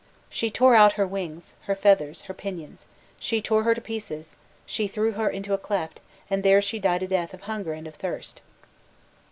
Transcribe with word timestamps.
She 0.31 0.49
tore 0.49 0.73
out 0.73 0.93
her 0.93 1.05
wings, 1.05 1.53
her 1.67 1.75
feathers, 1.75 2.21
her 2.21 2.33
pinions; 2.33 2.87
she 3.19 3.39
tore 3.39 3.61
her 3.61 3.75
to 3.75 3.81
pieces, 3.81 4.35
she 4.65 4.87
threw 4.87 5.11
her 5.11 5.29
into 5.29 5.53
a 5.53 5.59
cleft, 5.59 5.99
and 6.27 6.41
there 6.41 6.59
she 6.59 6.79
died 6.79 7.03
a 7.03 7.07
death 7.07 7.35
of 7.35 7.41
hunger 7.41 7.73
and 7.73 7.85
of 7.85 7.93
thirst." 7.93 8.41